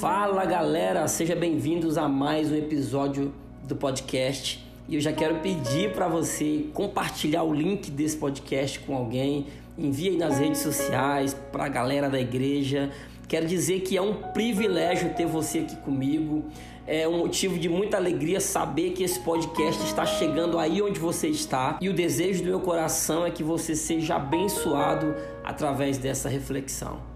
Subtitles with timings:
[0.00, 4.66] Fala galera, sejam bem-vindos a mais um episódio do podcast.
[4.88, 10.08] E eu já quero pedir para você compartilhar o link desse podcast com alguém, envie
[10.08, 12.90] aí nas redes sociais para a galera da igreja.
[13.28, 16.46] Quero dizer que é um privilégio ter você aqui comigo.
[16.86, 21.28] É um motivo de muita alegria saber que esse podcast está chegando aí onde você
[21.28, 21.76] está.
[21.82, 25.14] E o desejo do meu coração é que você seja abençoado
[25.44, 27.09] através dessa reflexão.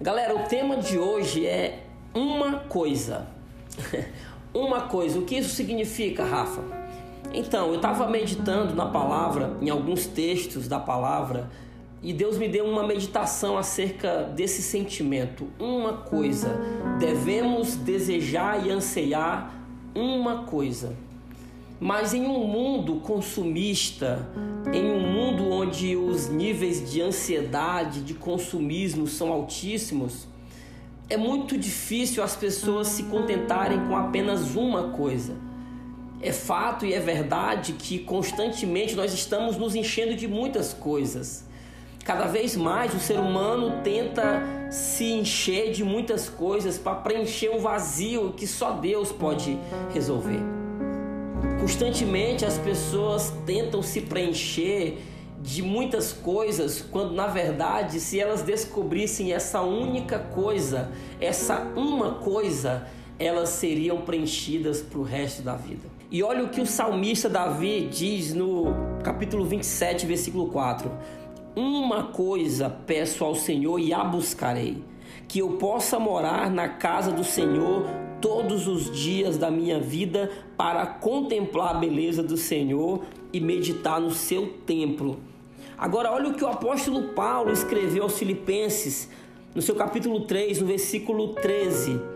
[0.00, 3.28] Galera, o tema de hoje é uma coisa.
[4.52, 5.20] uma coisa.
[5.20, 6.62] O que isso significa, Rafa?
[7.32, 11.48] Então, eu estava meditando na palavra, em alguns textos da palavra,
[12.02, 15.48] e Deus me deu uma meditação acerca desse sentimento.
[15.60, 16.58] Uma coisa.
[16.98, 19.54] Devemos desejar e anseiar
[19.94, 20.96] uma coisa.
[21.80, 24.28] Mas em um mundo consumista,
[24.72, 30.26] em um mundo onde os níveis de ansiedade, de consumismo são altíssimos,
[31.10, 35.36] é muito difícil as pessoas se contentarem com apenas uma coisa.
[36.22, 41.44] É fato e é verdade que constantemente nós estamos nos enchendo de muitas coisas.
[42.04, 47.58] Cada vez mais o ser humano tenta se encher de muitas coisas para preencher um
[47.58, 49.58] vazio que só Deus pode
[49.92, 50.63] resolver.
[51.64, 54.98] Constantemente as pessoas tentam se preencher
[55.40, 62.86] de muitas coisas, quando na verdade, se elas descobrissem essa única coisa, essa uma coisa,
[63.18, 65.88] elas seriam preenchidas para o resto da vida.
[66.10, 68.66] E olha o que o salmista Davi diz no
[69.02, 70.90] capítulo 27, versículo 4:
[71.56, 74.84] Uma coisa peço ao Senhor e a buscarei,
[75.26, 77.86] que eu possa morar na casa do Senhor
[78.20, 84.10] todos os dias da minha vida para contemplar a beleza do Senhor e meditar no
[84.10, 85.18] seu templo.
[85.76, 89.10] Agora, olha o que o apóstolo Paulo escreveu aos Filipenses,
[89.54, 92.13] no seu capítulo 3, no versículo 13.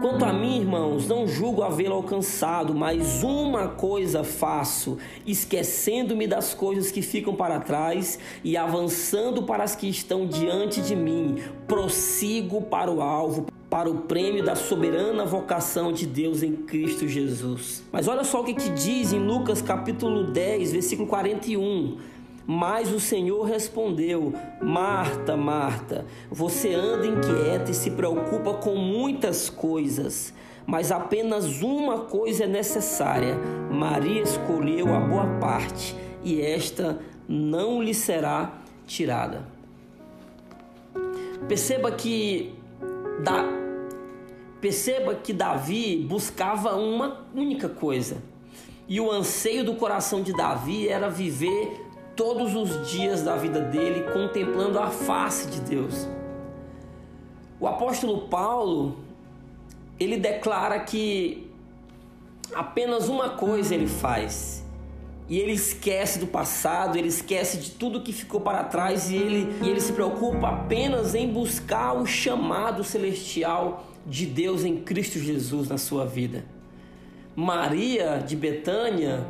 [0.00, 4.96] Quanto a mim, irmãos, não julgo havê-lo alcançado, mas uma coisa faço,
[5.26, 10.96] esquecendo-me das coisas que ficam para trás e avançando para as que estão diante de
[10.96, 17.06] mim, prossigo para o alvo, para o prêmio da soberana vocação de Deus em Cristo
[17.06, 17.84] Jesus.
[17.92, 21.98] Mas olha só o que, que diz em Lucas capítulo 10, versículo 41.
[22.46, 30.34] Mas o Senhor respondeu: Marta, Marta, você anda inquieta e se preocupa com muitas coisas,
[30.66, 33.36] mas apenas uma coisa é necessária.
[33.70, 36.98] Maria escolheu a boa parte, e esta
[37.28, 38.54] não lhe será
[38.86, 39.44] tirada.
[41.46, 42.54] Perceba que
[43.22, 43.60] da
[44.60, 48.22] Perceba que Davi buscava uma única coisa.
[48.86, 51.86] E o anseio do coração de Davi era viver
[52.20, 56.06] todos os dias da vida dele contemplando a face de Deus.
[57.58, 58.98] O apóstolo Paulo,
[59.98, 61.50] ele declara que
[62.54, 64.62] apenas uma coisa ele faz.
[65.30, 69.56] E ele esquece do passado, ele esquece de tudo que ficou para trás e ele,
[69.64, 75.70] e ele se preocupa apenas em buscar o chamado celestial de Deus em Cristo Jesus
[75.70, 76.44] na sua vida.
[77.34, 79.26] Maria de Betânia,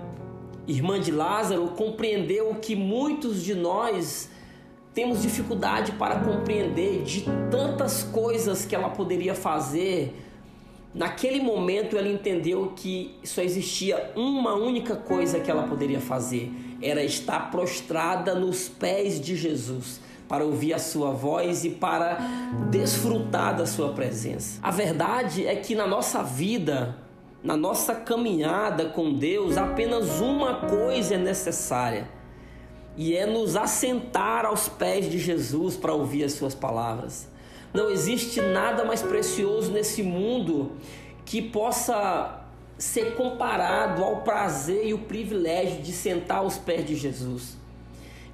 [0.67, 4.31] irmã de Lázaro, compreendeu o que muitos de nós
[4.95, 10.15] temos dificuldade para compreender de tantas coisas que ela poderia fazer.
[10.93, 16.51] Naquele momento ela entendeu que só existia uma única coisa que ela poderia fazer:
[16.83, 20.01] era estar prostrada nos pés de Jesus
[20.31, 22.19] para ouvir a sua voz e para
[22.71, 24.61] desfrutar da sua presença.
[24.63, 26.97] A verdade é que na nossa vida,
[27.43, 32.09] na nossa caminhada com Deus, apenas uma coisa é necessária.
[32.97, 37.29] E é nos assentar aos pés de Jesus para ouvir as suas palavras.
[37.73, 40.73] Não existe nada mais precioso nesse mundo
[41.25, 42.45] que possa
[42.77, 47.61] ser comparado ao prazer e o privilégio de sentar aos pés de Jesus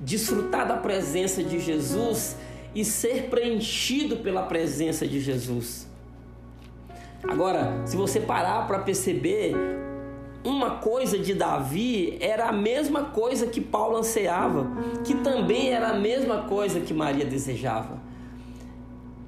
[0.01, 2.37] desfrutar da presença de Jesus
[2.75, 5.87] e ser preenchido pela presença de Jesus.
[7.29, 9.55] Agora, se você parar para perceber,
[10.45, 14.69] uma coisa de Davi era a mesma coisa que Paulo ansiava,
[15.05, 18.01] que também era a mesma coisa que Maria desejava.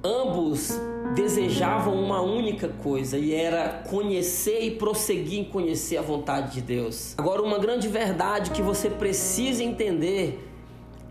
[0.01, 0.79] Ambos
[1.13, 7.15] desejavam uma única coisa e era conhecer e prosseguir em conhecer a vontade de Deus.
[7.17, 10.47] Agora, uma grande verdade que você precisa entender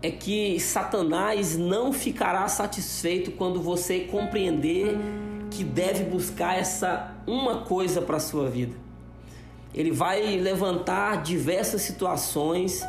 [0.01, 4.97] é que Satanás não ficará satisfeito quando você compreender
[5.49, 8.75] que deve buscar essa uma coisa para a sua vida.
[9.73, 12.83] Ele vai levantar diversas situações,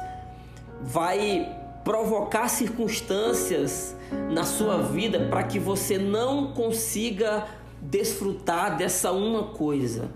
[0.80, 3.94] vai provocar circunstâncias
[4.30, 7.46] na sua vida para que você não consiga
[7.80, 10.10] desfrutar dessa uma coisa.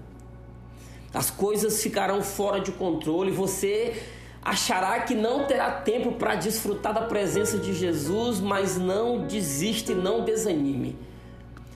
[1.12, 4.02] As coisas ficarão fora de controle, você
[4.42, 10.24] achará que não terá tempo para desfrutar da presença de Jesus, mas não desiste, não
[10.24, 10.98] desanime.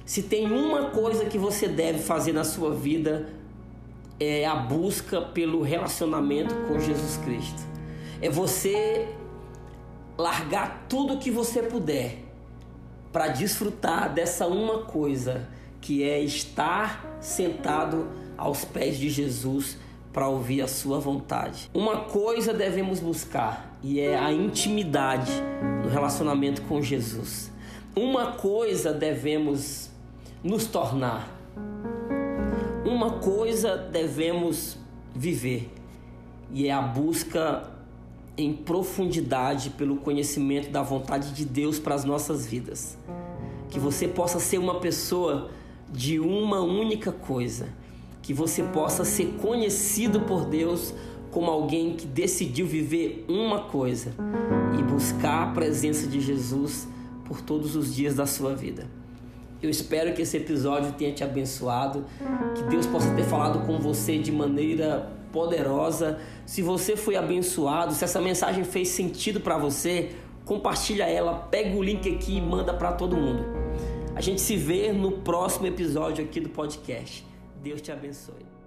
[0.08, 3.28] Se tem uma coisa que você deve fazer na sua vida,
[4.19, 7.60] é a busca pelo relacionamento com Jesus Cristo.
[8.19, 9.06] É você
[10.16, 12.20] largar tudo que você puder
[13.12, 15.46] para desfrutar dessa uma coisa,
[15.78, 19.76] que é estar sentado aos pés de Jesus
[20.10, 21.69] para ouvir a sua vontade.
[21.75, 25.32] Uma coisa devemos buscar e é a intimidade
[25.84, 27.52] no relacionamento com Jesus.
[27.94, 29.90] Uma coisa devemos
[30.43, 31.29] nos tornar.
[32.85, 34.79] Uma coisa devemos
[35.14, 35.70] viver
[36.50, 37.70] e é a busca
[38.37, 42.96] em profundidade pelo conhecimento da vontade de Deus para as nossas vidas.
[43.69, 45.50] Que você possa ser uma pessoa
[45.93, 47.69] de uma única coisa,
[48.23, 50.94] que você possa ser conhecido por Deus
[51.31, 54.14] como alguém que decidiu viver uma coisa
[54.79, 56.88] e buscar a presença de Jesus
[57.25, 58.98] por todos os dias da sua vida.
[59.60, 62.05] Eu espero que esse episódio tenha te abençoado,
[62.55, 66.20] que Deus possa ter falado com você de maneira poderosa.
[66.46, 70.10] Se você foi abençoado, se essa mensagem fez sentido para você,
[70.44, 73.44] compartilha ela, pega o link aqui e manda para todo mundo.
[74.14, 77.26] A gente se vê no próximo episódio aqui do podcast.
[77.62, 78.57] Deus te abençoe.